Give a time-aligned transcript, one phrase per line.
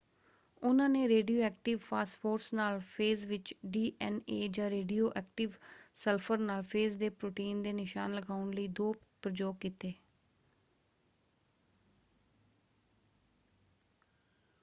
[0.61, 4.47] ਉਨ੍ਹਾਂ ਨੇ radioactive phosphorus ਨਾਲ ਫੇਜ਼ ਵਿੱਚ ਡੀ.ਐੱਨ.ਏ.
[4.49, 5.51] ਜਾਂ ਰੇਡੀਓ ਐਕਟਿਵ
[5.95, 8.91] ਸਲਫਰ ਨਾਲ ਫੇਜ਼ ਦੇ ਪ੍ਰੋਟੀਨ ਦੇ ਨਿਸ਼ਾਨ ਲਗਾਉਣ ਲਈ ਦੋ
[9.23, 9.93] ਪ੍ਰਯੋਗ ਕੀਤੇ।